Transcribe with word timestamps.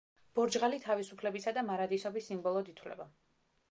ბორჯღალი 0.37 0.79
თავისუფლებისა 0.85 1.55
და 1.59 1.67
მარადისობის 1.71 2.31
სიმბოლოდ 2.35 2.77
ითვლება. 2.77 3.13